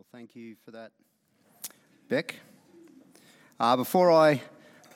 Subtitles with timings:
[0.00, 0.92] Well, thank you for that,
[2.08, 2.36] Beck.
[3.58, 4.40] Uh, before I,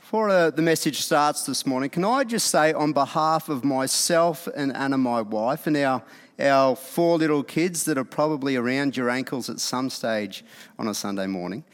[0.00, 4.46] before uh, the message starts this morning, can I just say on behalf of myself
[4.56, 6.02] and Anna, my wife, and our
[6.38, 10.42] our four little kids that are probably around your ankles at some stage
[10.78, 11.64] on a Sunday morning,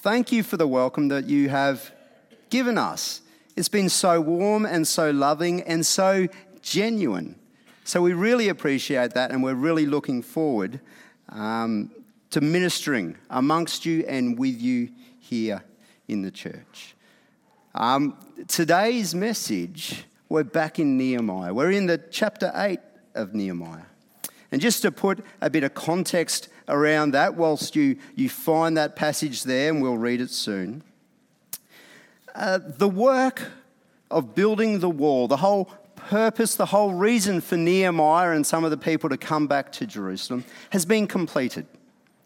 [0.00, 1.92] thank you for the welcome that you have
[2.48, 3.20] given us.
[3.54, 6.26] It's been so warm and so loving and so
[6.60, 7.36] genuine.
[7.84, 10.80] So we really appreciate that, and we're really looking forward
[11.28, 11.92] um,
[12.30, 15.62] to ministering amongst you and with you here
[16.08, 16.94] in the church.
[17.74, 18.16] Um,
[18.48, 21.52] today's message, we're back in Nehemiah.
[21.52, 22.78] We're in the chapter 8
[23.14, 23.82] of Nehemiah.
[24.52, 28.96] And just to put a bit of context around that, whilst you, you find that
[28.96, 30.82] passage there, and we'll read it soon,
[32.34, 33.50] uh, the work
[34.10, 38.70] of building the wall, the whole purpose, the whole reason for Nehemiah and some of
[38.70, 41.66] the people to come back to Jerusalem has been completed.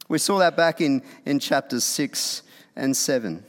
[0.08, 2.42] We saw that back in, in chapters 6
[2.76, 3.44] and 7.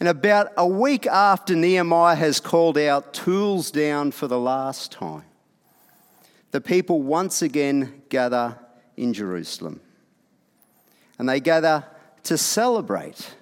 [0.00, 5.24] And about a week after Nehemiah has called out tools down for the last time,
[6.50, 8.58] the people once again gather
[8.96, 9.80] in Jerusalem.
[11.18, 11.84] And they gather
[12.24, 13.34] to celebrate,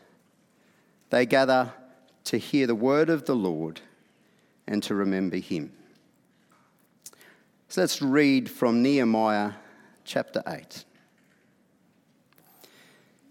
[1.11, 1.73] they gather
[2.25, 3.81] to hear the word of the Lord
[4.67, 5.73] and to remember him.
[7.69, 9.53] So let's read from Nehemiah
[10.05, 10.85] chapter 8.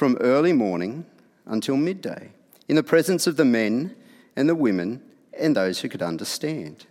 [0.00, 1.04] from early morning
[1.44, 2.30] until midday,
[2.68, 3.94] in the presence of the men
[4.34, 5.02] and the women
[5.38, 6.86] and those who could understand.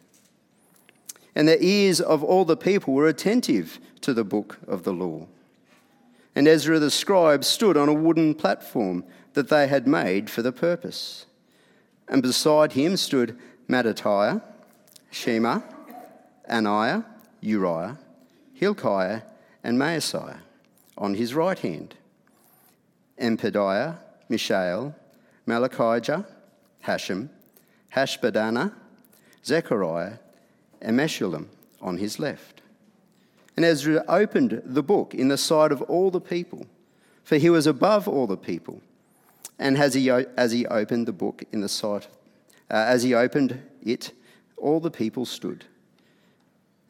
[1.34, 5.26] And the ears of all the people were attentive to the book of the law.
[6.36, 9.04] And Ezra the scribe stood on a wooden platform
[9.34, 11.26] that they had made for the purpose.
[12.08, 13.36] And beside him stood
[13.68, 14.44] Mattithiah,
[15.10, 15.62] Shema,
[16.48, 17.06] Ananiah,
[17.42, 17.98] Uriah,
[18.54, 19.24] Hilkiah,
[19.64, 20.42] and Maaseiah
[20.96, 21.96] on his right hand
[23.20, 23.98] and Pedaiah,
[24.30, 24.96] Mishael,
[25.48, 26.26] Malchijah,
[26.86, 27.30] Hashum,
[27.94, 28.74] Hashbaddanah,
[29.46, 30.18] Zechariah,
[30.82, 31.48] and Meshullam
[31.82, 32.62] on his left.
[33.56, 36.66] And Ezra opened the book in the sight of all the people,
[37.24, 38.82] for he was above all the people.
[39.58, 42.08] And as he, as he opened the book in the sight,
[42.72, 44.14] uh, as he opened it,
[44.56, 45.66] all the people stood.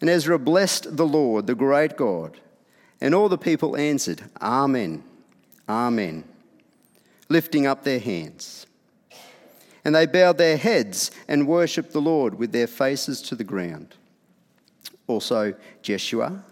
[0.01, 2.37] And Ezra blessed the Lord, the great God.
[3.01, 5.03] And all the people answered, Amen.
[5.69, 6.23] Amen,
[7.29, 8.65] lifting up their hands.
[9.85, 13.95] And they bowed their heads and worshipped the Lord with their faces to the ground.
[15.07, 15.53] Also,
[15.83, 16.43] Jeshua,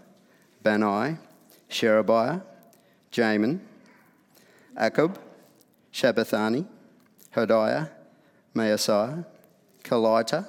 [0.61, 1.17] Bani,
[1.67, 2.41] Sherebiah,
[3.11, 3.59] Jamin,
[4.79, 5.17] Akkub,
[5.91, 6.66] Shabbethani,
[7.35, 7.89] Hodiah,
[8.56, 9.25] Maaseiah,
[9.83, 10.47] Kelita,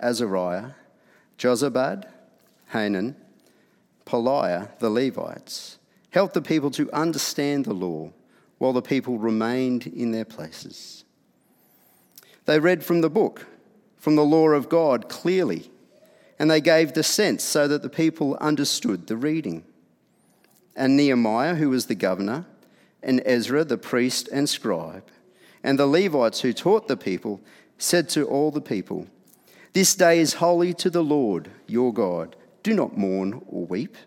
[0.00, 0.70] Azariah,
[1.38, 2.04] Jozabad,
[2.68, 3.16] Hanan,
[4.04, 5.75] Pelaiah, the Levites,
[6.16, 8.10] helped the people to understand the law
[8.56, 11.04] while the people remained in their places.
[12.46, 13.46] They read from the book,
[13.98, 15.70] from the law of God clearly,
[16.38, 19.62] and they gave the sense so that the people understood the reading.
[20.74, 22.46] And Nehemiah, who was the governor,
[23.02, 25.04] and Ezra, the priest and scribe,
[25.62, 27.42] and the Levites who taught the people,
[27.76, 29.06] said to all the people,
[29.74, 32.36] This day is holy to the Lord your God.
[32.62, 33.98] Do not mourn or weep.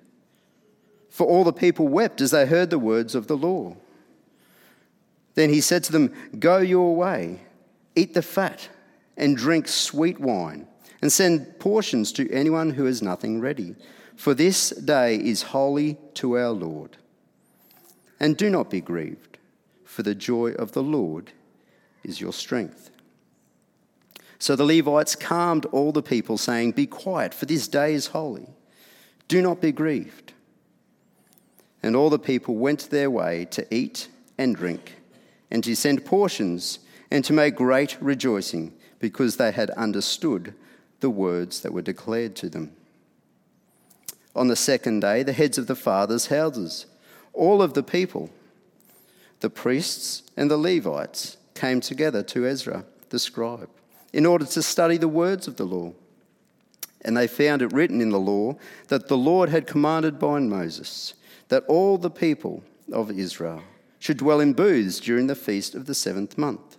[1.19, 3.75] For all the people wept as they heard the words of the law.
[5.33, 7.41] Then he said to them, Go your way,
[7.93, 8.69] eat the fat,
[9.17, 10.65] and drink sweet wine,
[11.01, 13.75] and send portions to anyone who has nothing ready.
[14.15, 16.95] For this day is holy to our Lord.
[18.17, 19.39] And do not be grieved,
[19.83, 21.33] for the joy of the Lord
[22.01, 22.91] is your strength.
[24.39, 28.47] So the Levites calmed all the people, saying, Be quiet, for this day is holy.
[29.27, 30.31] Do not be grieved.
[31.81, 34.95] And all the people went their way to eat and drink,
[35.49, 36.79] and to send portions,
[37.11, 40.53] and to make great rejoicing, because they had understood
[40.99, 42.71] the words that were declared to them.
[44.35, 46.85] On the second day, the heads of the fathers' houses,
[47.33, 48.29] all of the people,
[49.39, 53.69] the priests and the Levites, came together to Ezra, the scribe,
[54.13, 55.93] in order to study the words of the law.
[57.01, 58.57] And they found it written in the law
[58.89, 61.13] that the Lord had commanded by Moses
[61.49, 63.61] that all the people of Israel
[63.99, 66.77] should dwell in booths during the feast of the seventh month,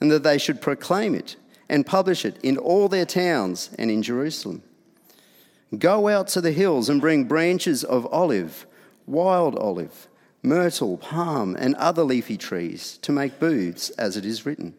[0.00, 1.36] and that they should proclaim it
[1.68, 4.62] and publish it in all their towns and in Jerusalem.
[5.78, 8.66] Go out to the hills and bring branches of olive,
[9.06, 10.08] wild olive,
[10.42, 14.74] myrtle, palm, and other leafy trees to make booths, as it is written.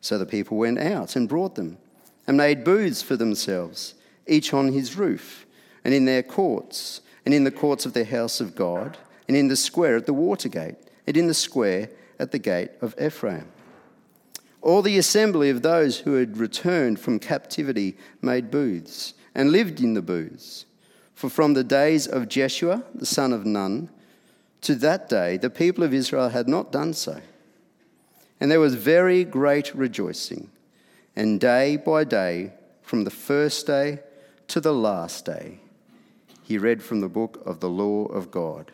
[0.00, 1.78] So the people went out and brought them,
[2.26, 3.94] and made booths for themselves,
[4.26, 5.44] each on his roof,
[5.84, 9.48] and in their courts, and in the courts of the house of God, and in
[9.48, 10.76] the square at the water gate,
[11.06, 13.48] and in the square at the gate of Ephraim.
[14.62, 19.94] All the assembly of those who had returned from captivity made booths and lived in
[19.94, 20.66] the booths.
[21.14, 23.90] For from the days of Jeshua, the son of Nun,
[24.62, 27.20] to that day, the people of Israel had not done so.
[28.40, 30.50] And there was very great rejoicing.
[31.16, 32.52] And day by day,
[32.82, 34.00] from the first day
[34.48, 35.60] to the last day,
[36.50, 38.72] he read from the book of the law of God.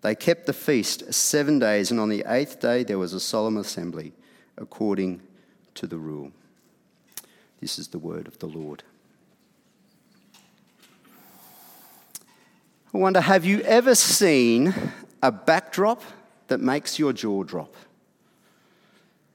[0.00, 3.56] They kept the feast seven days, and on the eighth day there was a solemn
[3.58, 4.12] assembly
[4.58, 5.22] according
[5.76, 6.32] to the rule.
[7.60, 8.82] This is the word of the Lord.
[12.92, 14.74] I wonder have you ever seen
[15.22, 16.02] a backdrop
[16.48, 17.72] that makes your jaw drop?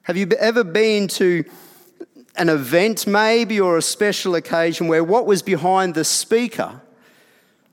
[0.02, 1.46] Have you ever been to
[2.36, 6.82] an event, maybe, or a special occasion where what was behind the speaker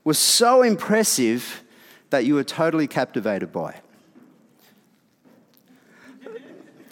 [0.07, 1.65] was so impressive
[2.11, 3.83] that you were totally captivated by it?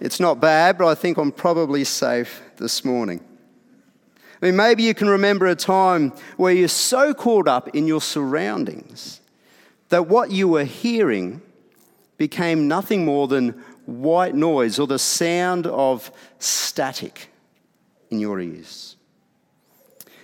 [0.01, 3.23] It's not bad, but I think I'm probably safe this morning.
[4.41, 8.01] I mean, maybe you can remember a time where you're so caught up in your
[8.01, 9.21] surroundings
[9.87, 11.41] that what you were hearing
[12.17, 13.51] became nothing more than
[13.85, 17.29] white noise or the sound of static
[18.09, 18.97] in your ears.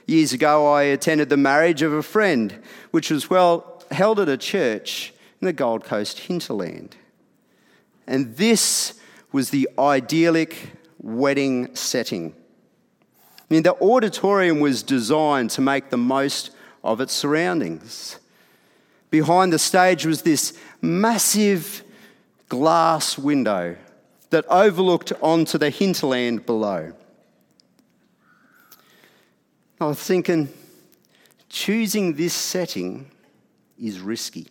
[0.07, 2.60] Years ago, I attended the marriage of a friend,
[2.91, 6.95] which was well held at a church in the Gold Coast hinterland.
[8.07, 8.99] And this
[9.31, 12.35] was the idyllic wedding setting
[13.51, 16.51] I mean, the auditorium was designed to make the most
[16.85, 18.17] of its surroundings.
[19.09, 21.83] Behind the stage was this massive
[22.47, 23.75] glass window
[24.29, 26.94] that overlooked onto the hinterland below.
[29.81, 30.47] I was thinking,
[31.51, 33.12] choosing this setting
[33.77, 34.48] is risky.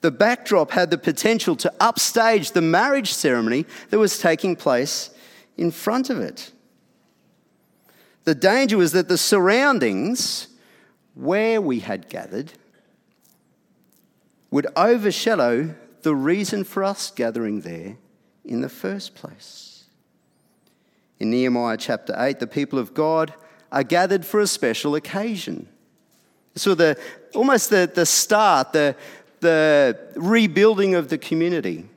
[0.00, 5.10] The backdrop had the potential to upstage the marriage ceremony that was taking place
[5.56, 6.52] in front of it.
[8.24, 10.46] The danger was that the surroundings
[11.14, 12.52] where we had gathered
[14.50, 17.96] would overshadow the reason for us gathering there
[18.44, 19.84] in the first place.
[21.18, 23.34] In Nehemiah chapter 8, the people of God
[23.72, 25.66] are gathered for a special occasion.
[26.54, 26.98] So, the,
[27.34, 28.94] almost the, the start, the,
[29.40, 31.88] the rebuilding of the community.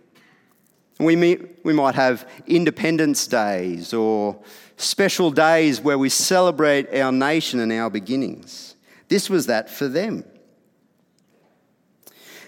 [0.98, 4.40] We, we might have Independence Days or
[4.78, 8.76] special days where we celebrate our nation and our beginnings.
[9.10, 10.24] This was that for them.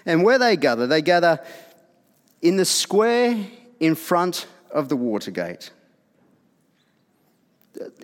[0.06, 1.40] And where they gather, they gather
[2.40, 3.46] in the square
[3.78, 5.70] in front of the Watergate.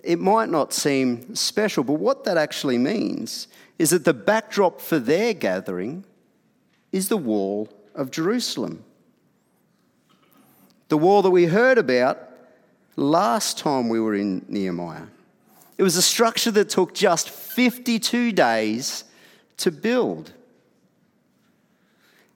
[0.03, 4.99] It might not seem special, but what that actually means is that the backdrop for
[4.99, 6.05] their gathering
[6.91, 8.83] is the wall of Jerusalem.
[10.87, 12.19] The wall that we heard about
[12.95, 15.07] last time we were in Nehemiah.
[15.77, 19.03] It was a structure that took just 52 days
[19.57, 20.31] to build.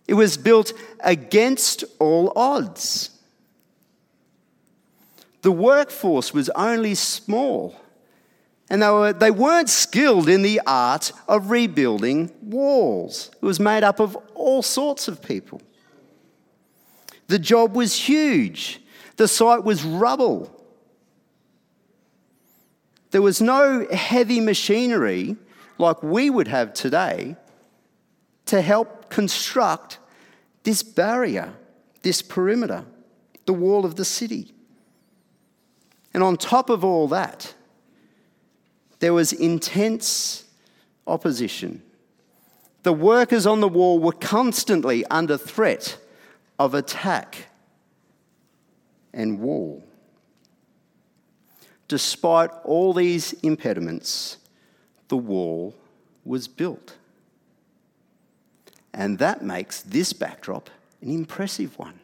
[0.07, 3.11] It was built against all odds.
[5.41, 7.75] The workforce was only small,
[8.69, 13.31] and they, were, they weren't skilled in the art of rebuilding walls.
[13.41, 15.61] It was made up of all sorts of people.
[17.27, 18.81] The job was huge.
[19.15, 20.55] The site was rubble.
[23.11, 25.35] There was no heavy machinery
[25.77, 27.35] like we would have today
[28.47, 29.99] to help construct
[30.63, 31.53] this barrier,
[32.01, 32.85] this perimeter,
[33.45, 34.53] the wall of the city.
[36.13, 37.53] And on top of all that,
[38.99, 40.45] there was intense
[41.07, 41.81] opposition.
[42.83, 45.97] The workers on the wall were constantly under threat
[46.57, 47.47] of attack
[49.13, 49.83] and wall.
[51.87, 54.37] Despite all these impediments,
[55.07, 55.75] the wall
[56.23, 56.95] was built.
[58.93, 60.69] And that makes this backdrop
[61.01, 61.99] an impressive one.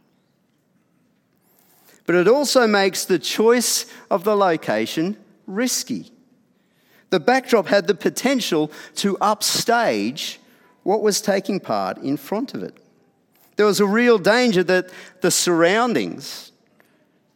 [2.05, 6.11] But it also makes the choice of the location risky.
[7.09, 10.39] The backdrop had the potential to upstage
[10.83, 12.77] what was taking part in front of it.
[13.55, 14.89] There was a real danger that
[15.21, 16.51] the surroundings,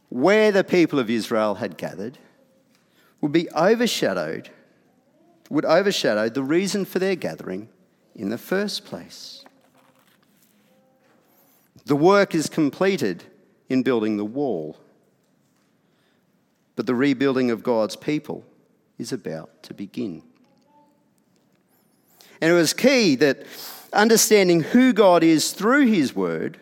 [0.10, 2.18] where the people of Israel had gathered,
[3.22, 4.50] would be overshadowed,
[5.50, 7.70] would overshadow the reason for their gathering
[8.16, 9.44] in the first place.
[11.86, 13.24] The work is completed
[13.70, 14.78] in building the wall,
[16.76, 18.44] but the rebuilding of God's people
[18.98, 20.24] is about to begin.
[22.42, 23.46] And it was key that
[23.94, 26.60] understanding who God is through His Word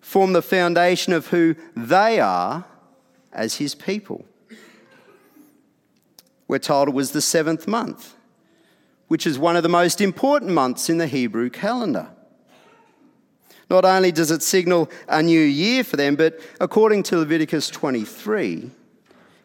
[0.00, 2.64] form the foundation of who they are
[3.32, 4.24] as His people.
[6.46, 8.14] We're told it was the seventh month,
[9.08, 12.08] which is one of the most important months in the Hebrew calendar.
[13.72, 18.70] Not only does it signal a new year for them, but according to Leviticus 23,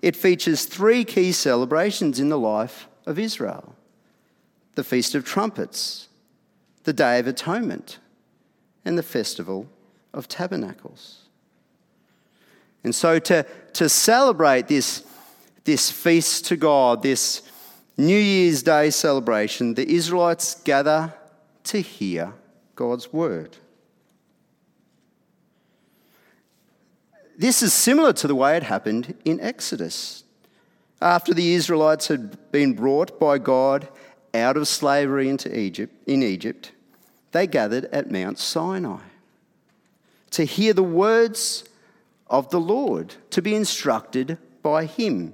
[0.01, 3.73] it features three key celebrations in the life of Israel
[4.75, 6.09] the Feast of Trumpets,
[6.83, 7.99] the Day of Atonement,
[8.83, 9.69] and the Festival
[10.13, 11.23] of Tabernacles.
[12.83, 15.05] And so, to, to celebrate this,
[15.63, 17.49] this feast to God, this
[17.95, 21.13] New Year's Day celebration, the Israelites gather
[21.63, 22.33] to hear
[22.75, 23.55] God's word.
[27.37, 30.23] This is similar to the way it happened in Exodus.
[30.99, 33.87] After the Israelites had been brought by God
[34.33, 36.71] out of slavery into Egypt, in Egypt,
[37.33, 39.01] they gathered at Mount Sinai
[40.31, 41.63] to hear the words
[42.25, 45.33] of the Lord, to be instructed by Him.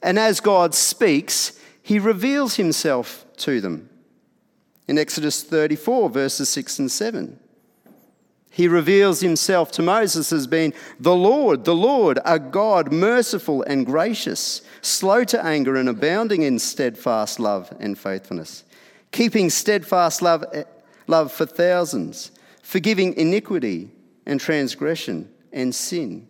[0.00, 3.90] And as God speaks, He reveals Himself to them.
[4.86, 7.38] In Exodus 34, verses 6 and 7.
[8.58, 13.86] He reveals himself to Moses as being the Lord, the Lord, a God merciful and
[13.86, 18.64] gracious, slow to anger and abounding in steadfast love and faithfulness,
[19.12, 20.44] keeping steadfast love,
[21.06, 23.92] love for thousands, forgiving iniquity
[24.26, 26.26] and transgression and sin,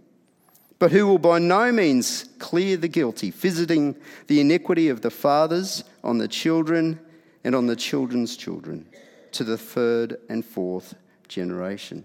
[0.78, 5.82] but who will by no means clear the guilty, visiting the iniquity of the fathers
[6.04, 7.00] on the children
[7.42, 8.87] and on the children's children
[9.32, 10.94] to the third and fourth
[11.28, 12.04] generation.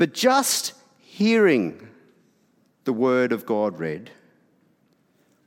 [0.00, 1.86] But just hearing
[2.84, 4.10] the word of God read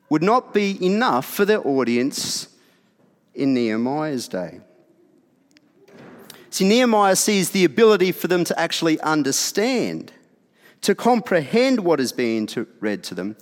[0.10, 2.50] would not be enough for their audience
[3.34, 4.60] in Nehemiah's day.
[6.52, 10.14] See, Nehemiah sees the ability for them to actually understand,
[10.82, 12.48] to comprehend what is being
[12.80, 13.36] read to them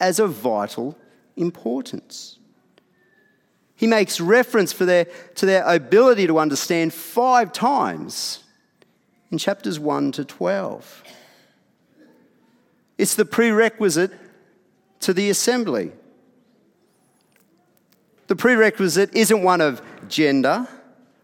[0.00, 0.96] as of vital
[1.36, 2.38] importance.
[3.76, 8.43] He makes reference for their, to their ability to understand five times
[9.30, 11.02] in chapters 1 to 12.
[12.98, 14.12] It's the prerequisite
[15.00, 15.92] to the assembly.
[18.26, 20.68] The prerequisite isn't one of gender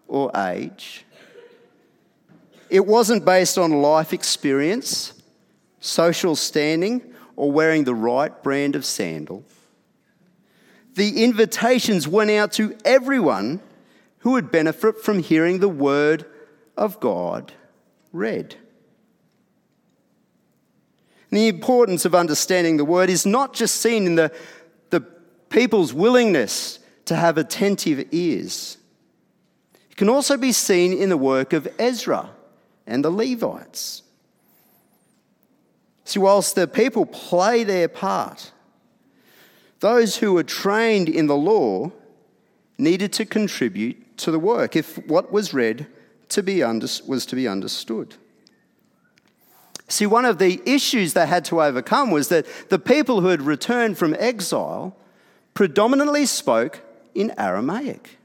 [0.08, 1.04] or age.
[2.68, 5.14] It wasn't based on life experience,
[5.80, 9.44] social standing, or wearing the right brand of sandal.
[10.94, 13.60] The invitations went out to everyone
[14.18, 16.26] who would benefit from hearing the word
[16.76, 17.52] of God
[18.12, 18.56] read.
[21.30, 24.32] And the importance of understanding the word is not just seen in the,
[24.90, 25.00] the
[25.48, 28.78] people's willingness to have attentive ears.
[29.90, 32.30] It can also be seen in the work of Ezra
[32.86, 34.02] and the Levites.
[36.04, 38.50] See, whilst the people play their part,
[39.78, 41.92] those who were trained in the law
[42.76, 45.86] needed to contribute to the work if what was read
[46.30, 48.14] to be under, was to be understood.
[49.88, 53.42] See, one of the issues they had to overcome was that the people who had
[53.42, 54.96] returned from exile
[55.52, 56.80] predominantly spoke
[57.14, 58.18] in Aramaic.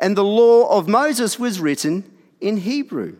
[0.00, 2.04] And the law of Moses was written
[2.40, 3.16] in Hebrew.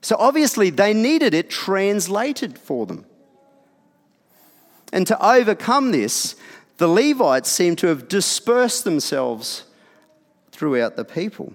[0.00, 3.04] So obviously, they needed it translated for them.
[4.92, 6.36] And to overcome this,
[6.76, 9.64] the Levites seem to have dispersed themselves
[10.50, 11.52] throughout the people.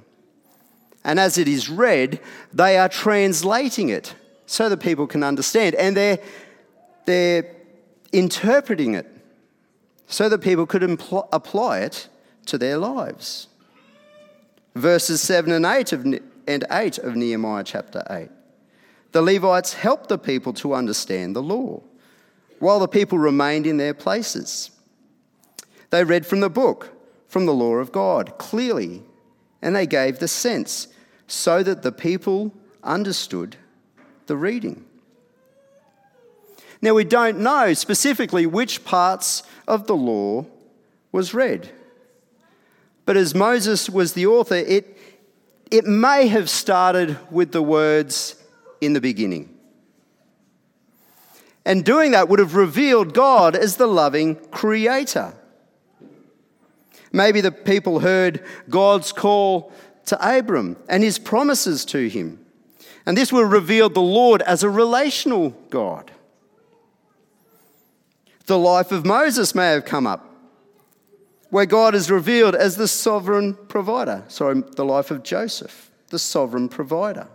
[1.09, 2.19] And as it is read,
[2.53, 4.13] they are translating it
[4.45, 5.73] so that people can understand.
[5.73, 6.19] And they're,
[7.05, 7.55] they're
[8.13, 9.07] interpreting it
[10.05, 12.09] so that people could impl- apply it
[12.45, 13.47] to their lives.
[14.75, 18.29] Verses 7 and 8 of, and 8 of Nehemiah chapter 8.
[19.11, 21.81] The Levites helped the people to understand the law
[22.59, 24.69] while the people remained in their places.
[25.89, 26.91] They read from the book,
[27.27, 29.01] from the law of God, clearly
[29.61, 30.87] and they gave the sense
[31.29, 33.55] so that the people understood
[34.27, 34.83] the reading.
[36.81, 40.45] Now, we don't know specifically which parts of the law
[41.11, 41.69] was read.
[43.05, 44.97] But as Moses was the author, it,
[45.71, 48.35] it may have started with the words,
[48.81, 49.49] in the beginning.
[51.65, 55.33] And doing that would have revealed God as the loving creator.
[57.11, 59.71] Maybe the people heard God's call
[60.09, 62.43] to Abram and his promises to him.
[63.05, 66.11] And this will reveal the Lord as a relational God.
[68.47, 70.25] The life of Moses may have come up,
[71.51, 74.23] where God is revealed as the sovereign provider.
[74.27, 77.27] Sorry, the life of Joseph, the sovereign provider.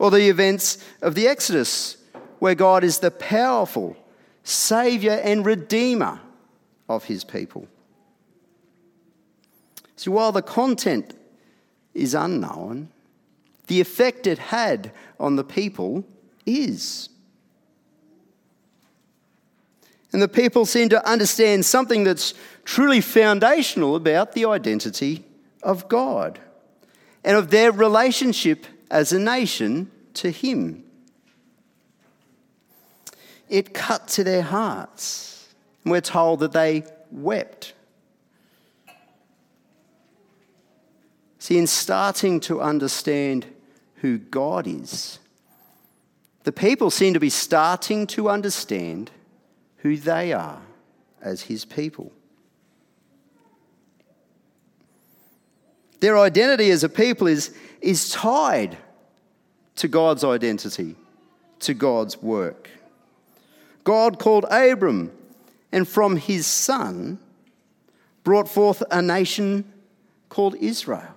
[0.00, 1.96] Or the events of the Exodus,
[2.40, 3.96] where God is the powerful
[4.42, 6.20] Saviour and Redeemer
[6.88, 7.68] of his people.
[9.94, 11.14] See, while the content
[11.98, 12.88] is unknown,
[13.66, 16.04] the effect it had on the people
[16.46, 17.10] is.
[20.12, 22.32] And the people seem to understand something that's
[22.64, 25.24] truly foundational about the identity
[25.62, 26.38] of God
[27.24, 30.84] and of their relationship as a nation to Him.
[33.48, 35.48] It cut to their hearts.
[35.84, 37.74] We're told that they wept.
[41.48, 43.46] See, in starting to understand
[44.02, 45.18] who God is,
[46.44, 49.10] the people seem to be starting to understand
[49.78, 50.60] who they are
[51.22, 52.12] as his people.
[56.00, 58.76] Their identity as a people is, is tied
[59.76, 60.96] to God's identity,
[61.60, 62.68] to God's work.
[63.84, 65.12] God called Abram,
[65.72, 67.18] and from his son
[68.22, 69.64] brought forth a nation
[70.28, 71.14] called Israel.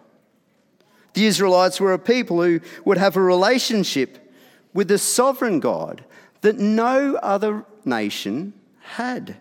[1.14, 4.32] The Israelites were a people who would have a relationship
[4.74, 6.04] with the sovereign God
[6.42, 9.38] that no other nation had.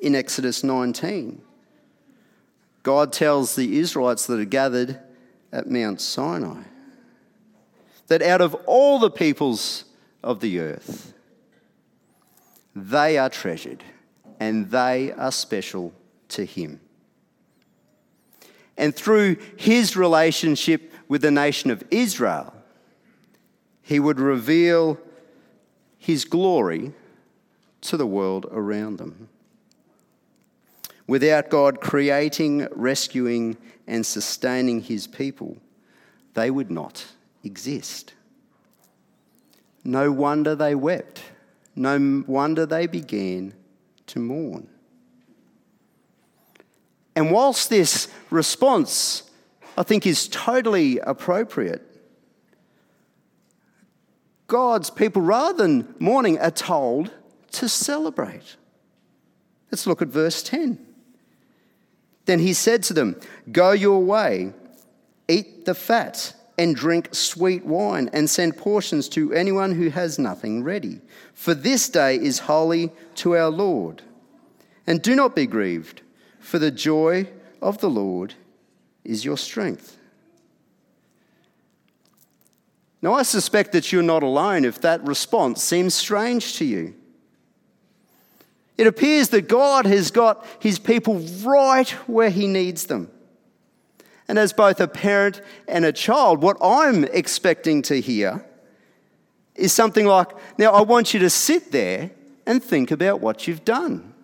[0.00, 1.42] In Exodus 19,
[2.82, 5.00] God tells the Israelites that are gathered
[5.52, 6.62] at Mount Sinai
[8.06, 9.84] that out of all the peoples
[10.22, 11.12] of the earth,
[12.74, 13.82] they are treasured
[14.40, 15.92] and they are special
[16.28, 16.80] to Him.
[18.78, 22.54] And through His relationship with the nation of Israel,
[23.82, 24.98] He would reveal
[25.98, 26.92] his glory
[27.82, 29.28] to the world around them.
[31.06, 35.56] Without God creating, rescuing, and sustaining his people,
[36.34, 37.06] they would not
[37.42, 38.14] exist.
[39.84, 41.22] No wonder they wept.
[41.74, 43.54] No wonder they began
[44.06, 44.68] to mourn.
[47.18, 49.28] And whilst this response,
[49.76, 51.82] I think, is totally appropriate,
[54.46, 57.10] God's people, rather than mourning, are told
[57.50, 58.54] to celebrate.
[59.72, 60.78] Let's look at verse 10.
[62.26, 64.52] Then he said to them, Go your way,
[65.26, 70.62] eat the fat, and drink sweet wine, and send portions to anyone who has nothing
[70.62, 71.00] ready.
[71.34, 74.02] For this day is holy to our Lord.
[74.86, 76.02] And do not be grieved,
[76.40, 77.28] for the joy
[77.60, 78.34] of the Lord
[79.04, 79.96] is your strength.
[83.00, 86.94] Now, I suspect that you're not alone if that response seems strange to you.
[88.76, 93.10] It appears that God has got his people right where he needs them.
[94.28, 98.44] And as both a parent and a child, what I'm expecting to hear
[99.54, 102.10] is something like, Now, I want you to sit there
[102.46, 104.14] and think about what you've done.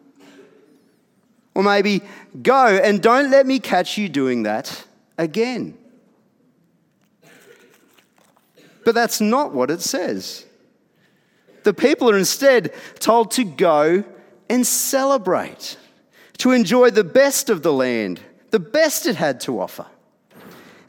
[1.54, 2.02] Or maybe,
[2.42, 4.84] Go and don't let me catch you doing that
[5.16, 5.78] again.
[8.84, 10.44] But that's not what it says.
[11.62, 14.04] The people are instead told to go
[14.50, 15.78] and celebrate,
[16.38, 19.86] to enjoy the best of the land, the best it had to offer,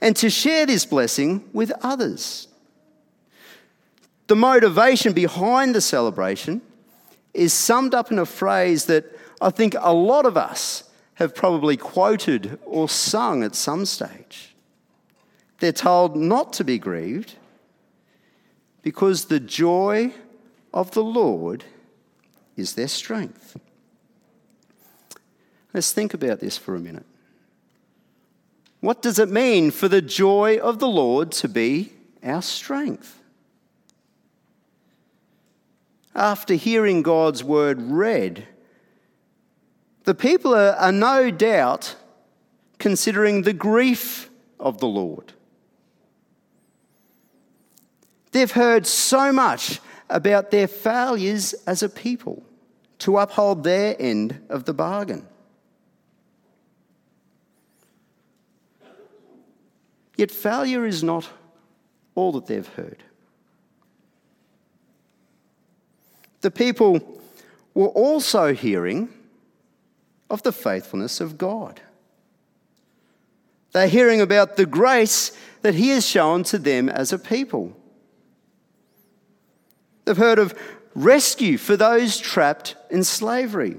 [0.01, 2.47] and to share this blessing with others.
[4.28, 6.62] The motivation behind the celebration
[7.34, 9.14] is summed up in a phrase that
[9.46, 14.56] I think a lot of us have probably quoted or sung at some stage.
[15.60, 17.36] They're told not to be grieved
[18.82, 20.16] because the joy
[20.74, 21.64] of the Lord
[22.58, 23.56] is their strength.
[25.76, 27.06] Let's think about this for a minute.
[28.80, 33.22] What does it mean for the joy of the Lord to be our strength?
[36.16, 38.48] After hearing God's word read,
[40.06, 41.96] the people are, are no doubt
[42.80, 45.34] considering the grief of the Lord.
[48.32, 52.44] They've heard so much about their failures as a people.
[53.00, 55.28] to uphold their end of the bargain.
[60.18, 61.30] Yet failure is not
[62.15, 63.04] all that they've heard.
[66.41, 67.22] The people
[67.74, 69.10] were also hearing
[70.30, 71.82] of the faithfulness of God.
[73.72, 77.76] They're hearing about the grace that He has shown to them as a people.
[80.06, 80.58] They've heard of
[80.94, 83.78] rescue for those trapped in slavery,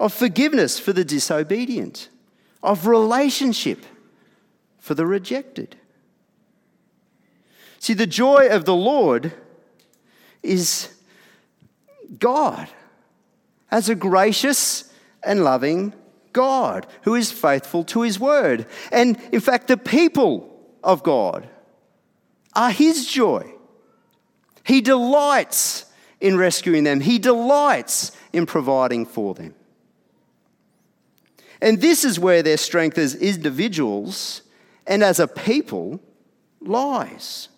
[0.00, 2.08] of forgiveness for the disobedient,
[2.62, 3.84] of relationship
[4.78, 5.76] for the rejected.
[7.78, 9.32] See, the joy of the Lord
[10.42, 10.88] is
[12.18, 12.68] God
[13.70, 14.89] as a gracious
[15.22, 15.94] and loving
[16.32, 18.66] God who is faithful to his word.
[18.92, 21.48] And in fact, the people of God
[22.54, 23.52] are his joy.
[24.64, 25.86] He delights
[26.20, 29.54] in rescuing them, he delights in providing for them.
[31.62, 34.42] And this is where their strength as individuals
[34.86, 36.00] and as a people
[36.60, 37.48] lies.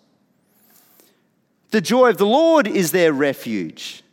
[1.71, 4.03] The joy of the Lord is their refuge,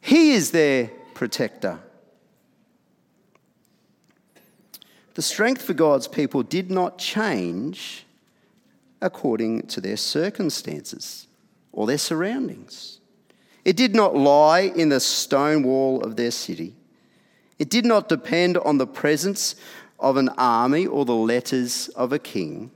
[0.00, 1.80] He is their protector.
[5.16, 8.04] The strength for God's people did not change
[9.00, 11.26] according to their circumstances
[11.72, 13.00] or their surroundings.
[13.64, 16.74] It did not lie in the stone wall of their city.
[17.58, 19.54] It did not depend on the presence
[19.98, 22.70] of an army or the letters of a king.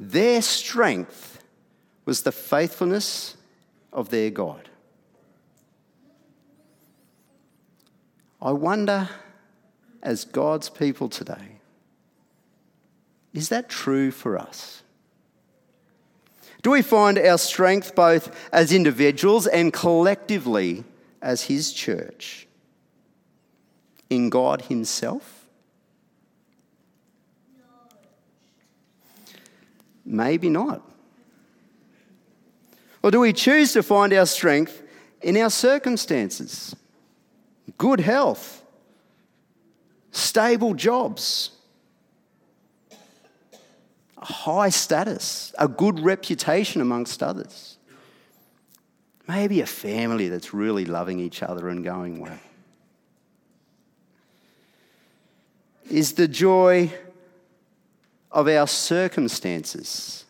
[0.00, 1.44] Their strength
[2.06, 3.36] was the faithfulness
[3.92, 4.68] of their God.
[8.42, 9.08] I wonder,
[10.04, 11.58] as God's people today,
[13.32, 14.82] is that true for us?
[16.62, 20.84] Do we find our strength both as individuals and collectively
[21.20, 22.46] as His church
[24.08, 25.46] in God Himself?
[30.06, 30.82] Maybe not.
[33.02, 34.82] Or do we choose to find our strength
[35.20, 36.74] in our circumstances?
[37.76, 38.63] Good health,
[40.14, 41.50] stable jobs,
[44.16, 47.76] a high status, a good reputation amongst others.
[49.26, 52.38] Maybe a family that's really loving each other and going well.
[55.90, 56.92] Is the joy
[58.30, 60.24] of our circumstances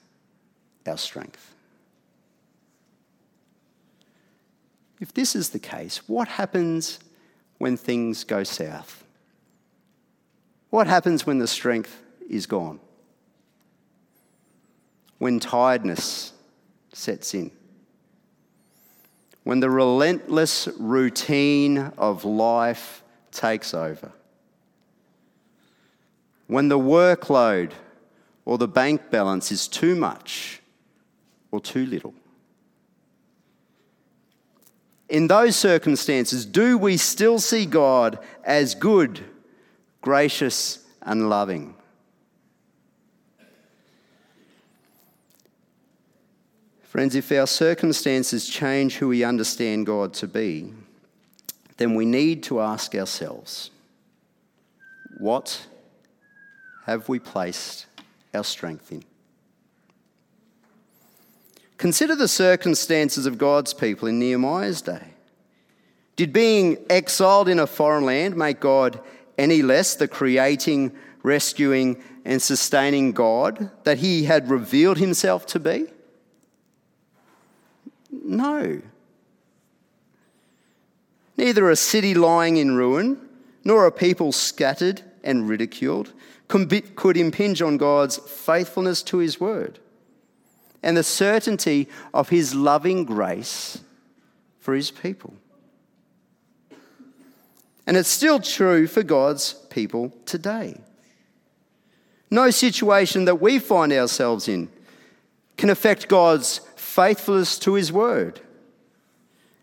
[0.86, 1.54] our strength?
[5.00, 7.00] If this is the case, what happens
[7.58, 9.03] when things go south?
[10.74, 12.80] What happens when the strength is gone?
[15.18, 16.32] When tiredness
[16.92, 17.52] sets in?
[19.44, 24.10] When the relentless routine of life takes over?
[26.48, 27.70] When the workload
[28.44, 30.60] or the bank balance is too much
[31.52, 32.14] or too little.
[35.08, 39.24] In those circumstances, do we still see God as good,
[40.04, 41.74] gracious, and loving?
[46.82, 50.74] Friends, if our circumstances change who we understand God to be,
[51.78, 53.70] then we need to ask ourselves
[55.16, 55.66] what
[56.84, 57.86] have we placed
[58.34, 59.02] our strength in.
[61.78, 65.14] Consider the circumstances of God's people in Nehemiah's day.
[66.16, 69.00] Did being exiled in a foreign land make God
[69.38, 70.92] any less the creating,
[71.22, 75.86] rescuing, and sustaining God that he had revealed himself to be?
[78.10, 78.80] No.
[81.36, 83.20] Neither a city lying in ruin,
[83.64, 86.12] nor a people scattered and ridiculed
[86.48, 89.78] could impinge on God's faithfulness to his word
[90.82, 93.80] and the certainty of his loving grace
[94.60, 95.34] for his people.
[97.86, 100.80] And it's still true for God's people today.
[102.30, 104.68] No situation that we find ourselves in
[105.56, 108.40] can affect God's faithfulness to his word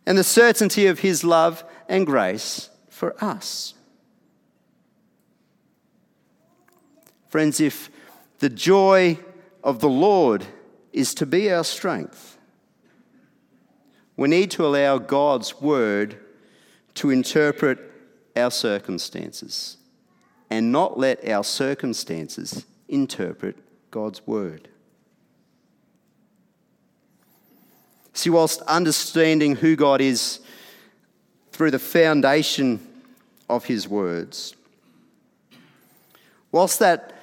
[0.06, 3.74] and the certainty of his love and grace for us.
[7.30, 7.90] Friends, if
[8.40, 9.18] the joy
[9.64, 10.46] of the Lord
[10.92, 12.38] is to be our strength,
[14.18, 16.18] we need to allow God's word
[16.96, 17.91] to interpret
[18.42, 19.78] our circumstances
[20.50, 23.58] and not let our circumstances interpret
[23.90, 24.68] God's word.
[28.14, 30.42] See, whilst understanding who God is
[31.52, 32.86] through the foundation
[33.50, 34.56] of his words.
[36.52, 37.14] Whilst that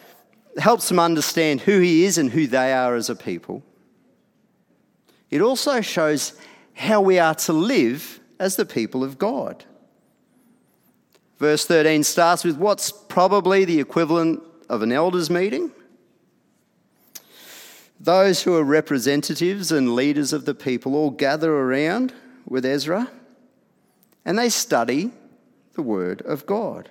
[0.58, 3.62] helps them understand who he is and who they are as a people,
[5.30, 6.34] it also shows
[6.74, 9.64] how we are to live as the people of God.
[11.38, 15.72] Verse 13 starts with what's probably the equivalent of an elders' meeting.
[18.00, 22.12] Those who are representatives and leaders of the people all gather around
[22.46, 23.10] with Ezra
[24.24, 25.10] and they study
[25.72, 26.90] the Word of God.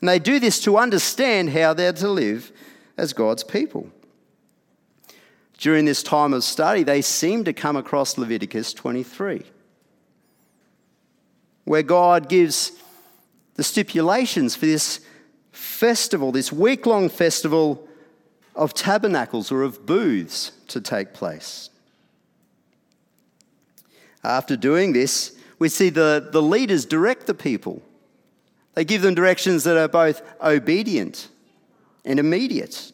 [0.00, 2.52] And they do this to understand how they're to live
[2.96, 3.90] as God's people.
[5.58, 9.42] During this time of study, they seem to come across Leviticus 23,
[11.64, 12.70] where God gives
[13.54, 15.00] the stipulations for this
[15.52, 17.88] festival, this week long festival
[18.54, 21.70] of tabernacles or of booths to take place.
[24.22, 27.82] After doing this, we see the, the leaders direct the people.
[28.74, 31.28] They give them directions that are both obedient
[32.04, 32.92] and immediate.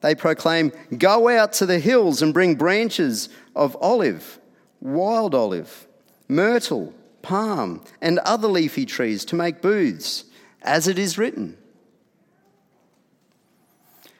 [0.00, 4.38] They proclaim, Go out to the hills and bring branches of olive,
[4.80, 5.86] wild olive,
[6.28, 6.94] myrtle,
[7.28, 10.24] palm, and other leafy trees to make booths,
[10.62, 11.58] as it is written.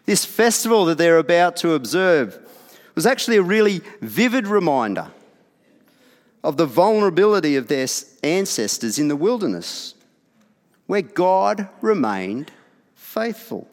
[0.05, 2.39] This festival that they're about to observe
[2.95, 5.11] was actually a really vivid reminder
[6.45, 7.87] of the vulnerability of their
[8.23, 9.95] ancestors in the wilderness,
[10.87, 12.53] where God remained
[12.95, 13.67] faithful.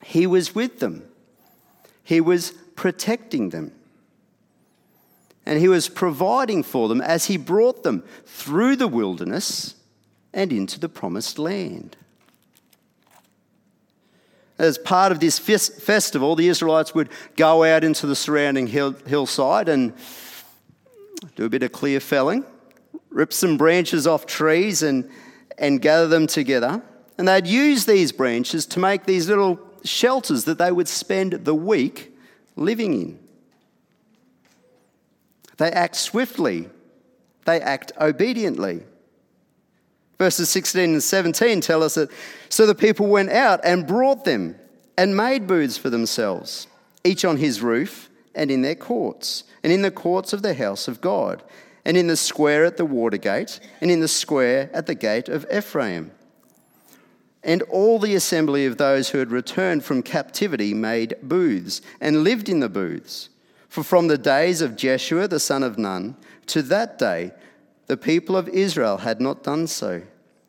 [0.00, 1.02] He was with them,
[2.04, 3.72] He was protecting them,
[5.46, 9.76] and He was providing for them as He brought them through the wilderness
[10.34, 11.96] and into the promised land.
[14.58, 19.68] As part of this festival, the Israelites would go out into the surrounding hill, hillside
[19.68, 19.92] and
[21.36, 22.44] do a bit of clear felling,
[23.10, 25.08] rip some branches off trees and,
[25.58, 26.82] and gather them together.
[27.18, 31.54] And they'd use these branches to make these little shelters that they would spend the
[31.54, 32.14] week
[32.56, 33.25] living in.
[35.56, 36.68] They act swiftly,
[37.44, 38.82] they act obediently.
[40.18, 42.10] Verses 16 and 17 tell us that
[42.48, 44.56] so the people went out and brought them
[44.96, 46.66] and made booths for themselves,
[47.04, 50.88] each on his roof and in their courts, and in the courts of the house
[50.88, 51.42] of God,
[51.84, 55.28] and in the square at the water gate, and in the square at the gate
[55.28, 56.10] of Ephraim.
[57.42, 62.48] And all the assembly of those who had returned from captivity made booths and lived
[62.48, 63.28] in the booths.
[63.76, 67.32] For from the days of Jeshua the son of Nun to that day,
[67.88, 70.00] the people of Israel had not done so,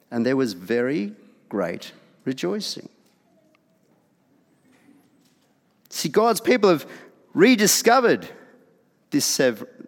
[0.09, 1.11] and there was very
[1.49, 1.91] great
[2.23, 2.87] rejoicing.
[5.89, 6.87] See, God's people have
[7.33, 8.29] rediscovered
[9.09, 9.41] this,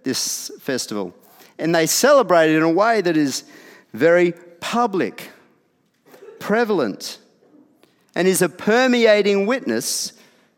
[0.03, 1.15] this festival,
[1.57, 3.45] and they celebrate it in a way that is
[3.93, 5.29] very public,
[6.39, 7.19] prevalent,
[8.15, 10.11] and is a permeating witness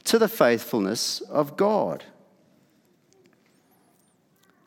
[0.05, 2.05] to the faithfulness of God.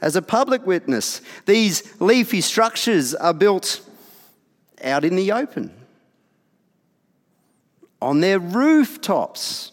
[0.04, 3.80] As a public witness, these leafy structures are built
[4.82, 5.74] out in the open,
[8.02, 9.72] on their rooftops,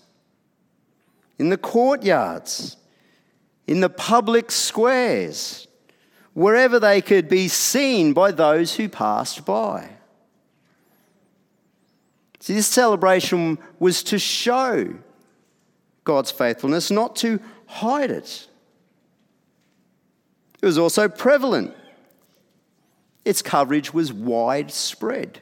[1.37, 2.77] in the courtyards,
[3.67, 5.67] in the public squares,
[6.33, 9.89] wherever they could be seen by those who passed by.
[12.39, 14.93] See, this celebration was to show
[16.05, 18.47] God's faithfulness, not to hide it.
[20.61, 21.75] It was also prevalent.
[23.25, 25.39] Its coverage was widespread.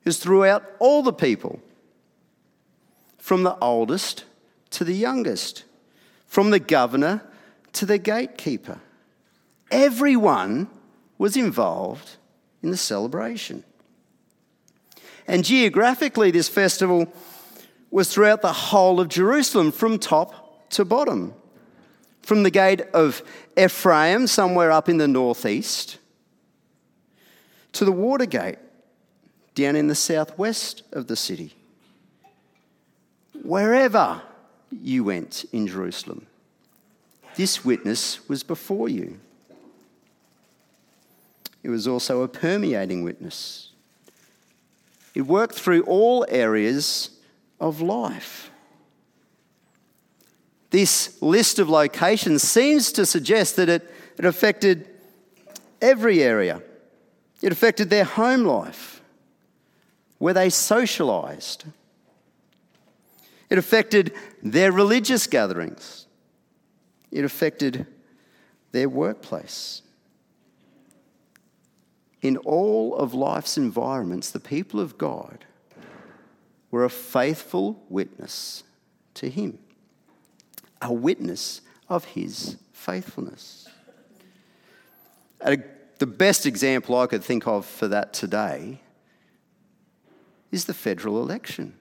[0.00, 1.60] It was throughout all the people,
[3.18, 4.24] from the oldest
[4.70, 5.64] to the youngest,
[6.26, 7.22] from the governor
[7.74, 8.80] to the gatekeeper.
[9.70, 10.68] Everyone
[11.18, 12.16] was involved
[12.62, 13.64] in the celebration.
[15.26, 17.12] And geographically, this festival
[17.90, 21.34] was throughout the whole of Jerusalem, from top to bottom
[22.22, 23.22] from the gate of
[23.56, 25.98] Ephraim, somewhere up in the northeast,
[27.72, 28.58] to the water gate
[29.54, 31.54] down in the southwest of the city.
[33.42, 34.22] Wherever
[34.70, 36.26] you went in Jerusalem,
[37.34, 39.18] this witness was before you.
[41.62, 43.70] It was also a permeating witness.
[45.14, 47.10] It worked through all areas
[47.60, 48.51] of life.
[50.72, 54.88] This list of locations seems to suggest that it, it affected
[55.82, 56.62] every area.
[57.42, 59.02] It affected their home life,
[60.16, 61.66] where they socialised.
[63.50, 66.06] It affected their religious gatherings.
[67.10, 67.86] It affected
[68.70, 69.82] their workplace.
[72.22, 75.44] In all of life's environments, the people of God
[76.70, 78.64] were a faithful witness
[79.14, 79.58] to Him,
[80.82, 83.68] a witness of His faithfulness.
[85.40, 88.80] the best example I could think of for that today
[90.50, 91.74] is the federal election.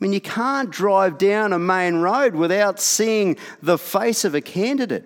[0.00, 4.40] I mean, you can't drive down a main road without seeing the face of a
[4.40, 5.04] candidate,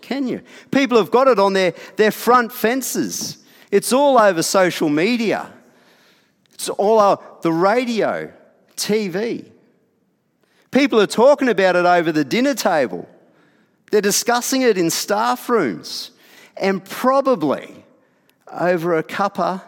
[0.00, 0.42] can you?
[0.72, 3.38] People have got it on their, their front fences.
[3.70, 5.52] It's all over social media.
[6.52, 8.32] It's all over the radio,
[8.76, 9.51] TV.
[10.72, 13.06] People are talking about it over the dinner table.
[13.90, 16.10] They're discussing it in staff rooms
[16.56, 17.84] and probably
[18.50, 19.62] over a cuppa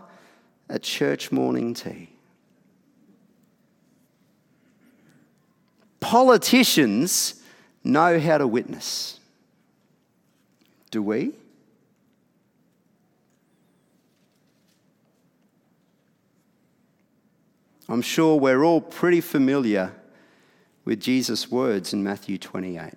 [0.68, 2.08] at church morning tea.
[6.00, 7.42] Politicians
[7.84, 9.20] know how to witness.
[10.90, 11.32] Do we?
[17.90, 19.92] I'm sure we're all pretty familiar
[20.84, 22.92] with Jesus' words in Matthew 28.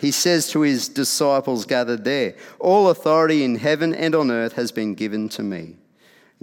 [0.00, 4.72] He says to his disciples gathered there, All authority in heaven and on earth has
[4.72, 5.76] been given to me.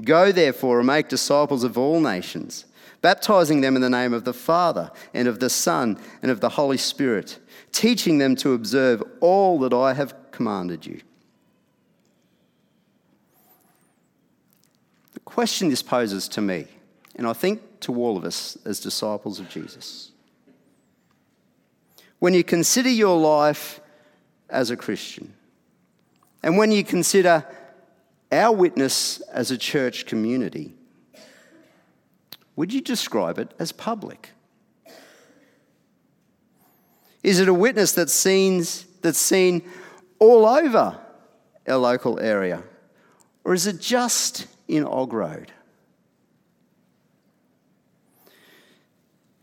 [0.04, 2.65] Go therefore and make disciples of all nations
[3.02, 6.49] baptizing them in the name of the Father and of the Son and of the
[6.49, 7.39] Holy Spirit,
[7.71, 11.02] teaching them to observe all that I have commanded you.
[15.13, 16.67] The question this poses to me,
[17.19, 20.12] and I think to all of us as disciples of Jesus.
[22.19, 23.82] When you consider your life
[24.49, 25.34] as a Christian,
[26.41, 27.45] and when you consider
[28.32, 30.73] our witness as a church community,
[32.55, 34.29] would you describe it as public?
[37.21, 38.63] Is it a witness that's seen,
[39.01, 39.69] that's seen
[40.19, 40.97] all over
[41.67, 42.63] our local area?
[43.43, 45.51] Or is it just in Og Road?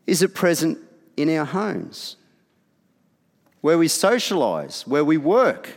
[0.06, 0.78] Is it present
[1.16, 2.16] in our homes?
[3.60, 5.76] Where we socialise, where we work,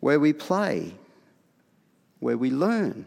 [0.00, 0.94] where we play,
[2.20, 3.06] where we learn?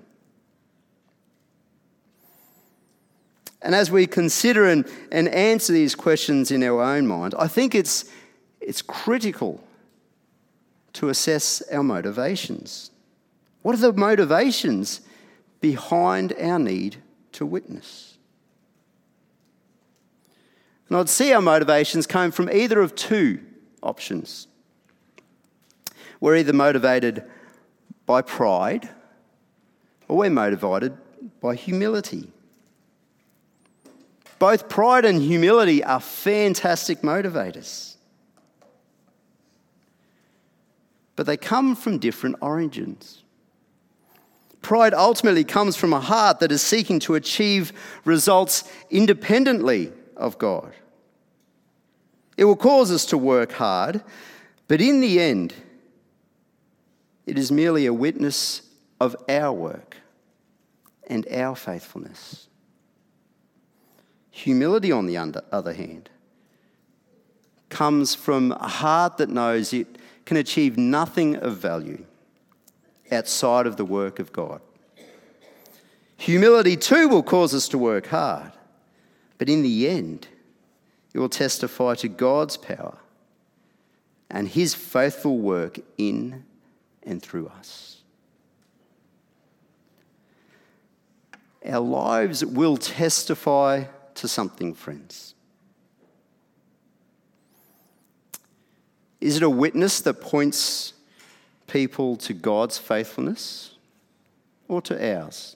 [3.61, 7.75] And as we consider and, and answer these questions in our own mind, I think
[7.75, 8.05] it's,
[8.59, 9.63] it's critical
[10.93, 12.91] to assess our motivations.
[13.61, 15.01] What are the motivations
[15.61, 16.97] behind our need
[17.33, 18.10] to witness?
[20.91, 23.39] And I'd see our motivations come from either of two
[23.81, 24.47] options.
[26.19, 27.23] We're either motivated
[28.05, 28.89] by pride
[30.09, 30.97] or we're motivated
[31.39, 32.29] by humility.
[34.37, 37.95] Both pride and humility are fantastic motivators.
[41.15, 43.23] But they come from different origins.
[44.61, 47.71] Pride ultimately comes from a heart that is seeking to achieve
[48.03, 50.73] results independently of God.
[52.41, 54.01] It will cause us to work hard,
[54.67, 55.53] but in the end,
[57.27, 58.63] it is merely a witness
[58.99, 59.97] of our work
[61.05, 62.47] and our faithfulness.
[64.31, 66.09] Humility, on the other hand,
[67.69, 72.03] comes from a heart that knows it can achieve nothing of value
[73.11, 74.61] outside of the work of God.
[76.17, 78.51] Humility, too, will cause us to work hard,
[79.37, 80.27] but in the end,
[81.13, 82.97] it will testify to God's power
[84.29, 86.45] and His faithful work in
[87.03, 88.01] and through us.
[91.65, 95.35] Our lives will testify to something, friends?
[99.19, 100.93] Is it a witness that points
[101.67, 103.75] people to God's faithfulness
[104.67, 105.55] or to ours?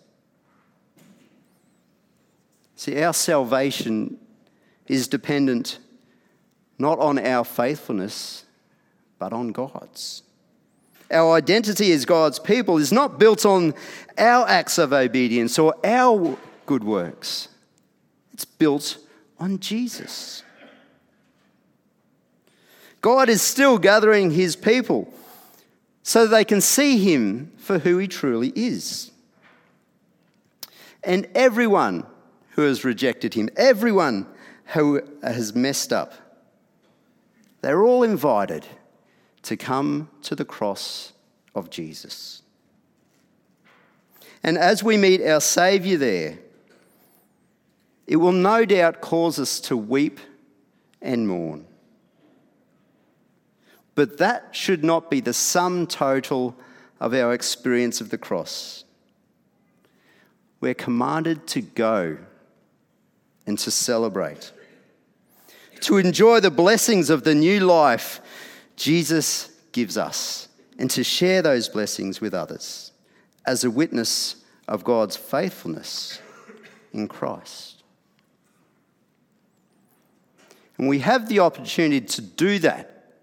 [2.75, 4.19] See, our salvation
[4.87, 5.79] is dependent
[6.77, 8.45] not on our faithfulness,
[9.17, 10.23] but on God's.
[11.11, 13.73] Our identity as God's people is not built on
[14.17, 17.47] our acts of obedience or our good works.
[18.33, 18.97] It's built
[19.39, 20.43] on Jesus.
[23.01, 25.13] God is still gathering his people
[26.01, 29.11] so they can see him for who he truly is.
[31.03, 32.05] And everyone
[32.51, 34.25] who has rejected him, everyone
[34.67, 36.13] who has messed up,
[37.61, 38.65] they're all invited
[39.43, 41.13] to come to the cross
[41.53, 42.41] of Jesus.
[44.43, 46.37] And as we meet our Saviour there,
[48.07, 50.19] it will no doubt cause us to weep
[51.01, 51.65] and mourn.
[53.95, 56.55] But that should not be the sum total
[56.99, 58.83] of our experience of the cross.
[60.59, 62.17] We're commanded to go
[63.47, 64.51] and to celebrate,
[65.81, 68.21] to enjoy the blessings of the new life
[68.75, 70.47] Jesus gives us,
[70.77, 72.91] and to share those blessings with others
[73.45, 76.19] as a witness of God's faithfulness
[76.91, 77.83] in Christ.
[80.77, 83.13] And we have the opportunity to do that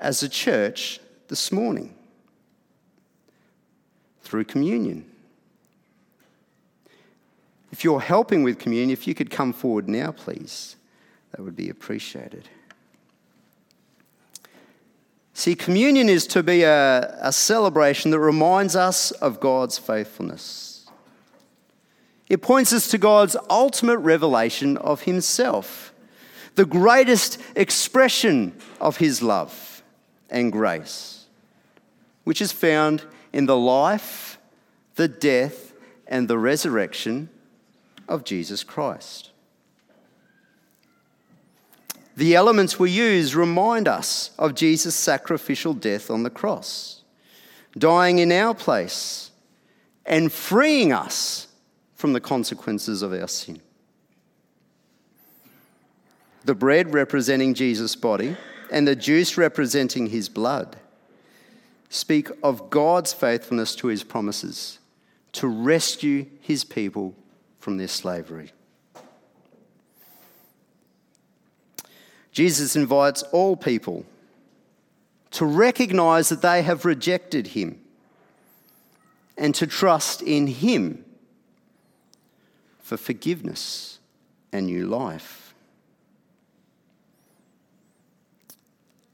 [0.00, 1.94] as a church this morning
[4.22, 5.06] through communion.
[7.70, 10.76] If you're helping with communion, if you could come forward now, please,
[11.32, 12.48] that would be appreciated.
[15.34, 20.86] See, communion is to be a, a celebration that reminds us of God's faithfulness.
[22.28, 25.92] It points us to God's ultimate revelation of Himself,
[26.54, 29.82] the greatest expression of His love
[30.30, 31.26] and grace,
[32.24, 34.38] which is found in the life,
[34.94, 35.72] the death,
[36.06, 37.30] and the resurrection
[38.06, 39.31] of Jesus Christ.
[42.16, 47.02] The elements we use remind us of Jesus' sacrificial death on the cross,
[47.76, 49.30] dying in our place
[50.04, 51.48] and freeing us
[51.94, 53.60] from the consequences of our sin.
[56.44, 58.36] The bread representing Jesus' body
[58.70, 60.76] and the juice representing his blood
[61.88, 64.78] speak of God's faithfulness to his promises
[65.32, 67.14] to rescue his people
[67.58, 68.52] from their slavery.
[72.32, 74.04] Jesus invites all people
[75.32, 77.80] to recognize that they have rejected him
[79.36, 81.04] and to trust in him
[82.80, 83.98] for forgiveness
[84.52, 85.54] and new life.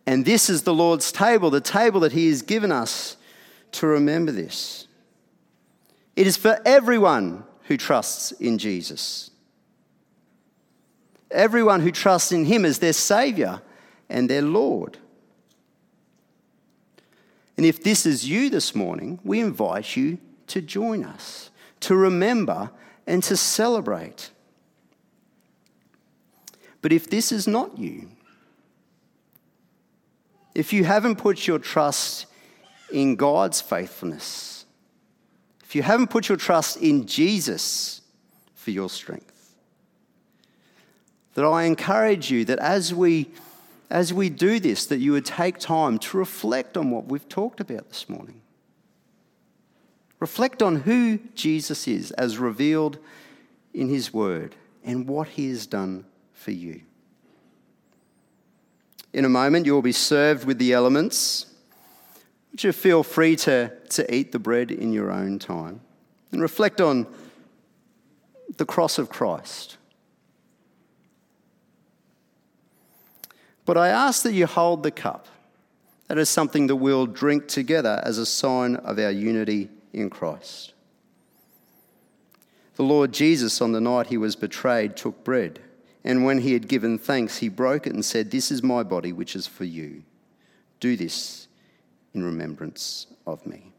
[0.06, 3.16] And this is the Lord's table, the table that he has given us
[3.72, 4.88] to remember this.
[6.16, 9.27] It is for everyone who trusts in Jesus.
[11.30, 13.62] Everyone who trusts in Him as their Saviour
[14.08, 14.98] and their Lord.
[17.56, 21.50] And if this is you this morning, we invite you to join us,
[21.80, 22.70] to remember
[23.06, 24.30] and to celebrate.
[26.80, 28.08] But if this is not you,
[30.54, 32.26] if you haven't put your trust
[32.92, 34.64] in God's faithfulness,
[35.64, 38.00] if you haven't put your trust in Jesus
[38.54, 39.37] for your strength,
[41.34, 43.30] that I encourage you that as we
[43.90, 47.58] as we do this, that you would take time to reflect on what we've talked
[47.58, 48.42] about this morning.
[50.20, 52.98] Reflect on who Jesus is as revealed
[53.72, 56.04] in his word and what he has done
[56.34, 56.82] for you.
[59.14, 61.46] In a moment, you will be served with the elements
[62.58, 65.80] would you feel free to, to eat the bread in your own time
[66.32, 67.06] and reflect on
[68.56, 69.77] the cross of Christ?
[73.68, 75.26] But I ask that you hold the cup.
[76.06, 80.72] That is something that we'll drink together as a sign of our unity in Christ.
[82.76, 85.60] The Lord Jesus, on the night he was betrayed, took bread,
[86.02, 89.12] and when he had given thanks, he broke it and said, This is my body,
[89.12, 90.02] which is for you.
[90.80, 91.46] Do this
[92.14, 93.74] in remembrance of me.